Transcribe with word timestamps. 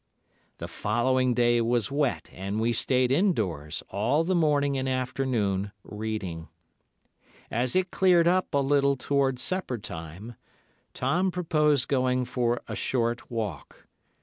"The 0.57 0.67
following 0.67 1.35
day 1.35 1.61
was 1.61 1.91
wet, 1.91 2.31
and 2.33 2.59
we 2.59 2.73
stayed 2.73 3.11
indoors, 3.11 3.83
all 3.89 4.23
the 4.23 4.33
morning 4.33 4.75
and 4.75 4.89
afternoon, 4.89 5.73
reading. 5.83 6.47
As 7.51 7.75
it 7.75 7.91
cleared 7.91 8.27
up 8.27 8.51
a 8.55 8.63
little 8.63 8.95
towards 8.95 9.43
supper 9.43 9.77
time, 9.77 10.33
Tom 10.95 11.29
proposed 11.29 11.87
going 11.87 12.25
for 12.25 12.61
a 12.67 12.75
short 12.75 13.29
walk. 13.29 13.85